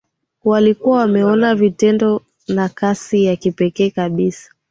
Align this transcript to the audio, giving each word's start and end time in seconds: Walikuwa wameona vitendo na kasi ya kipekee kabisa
Walikuwa 0.43 0.97
wameona 0.99 1.55
vitendo 1.55 2.21
na 2.47 2.69
kasi 2.69 3.23
ya 3.23 3.35
kipekee 3.35 3.89
kabisa 3.89 4.51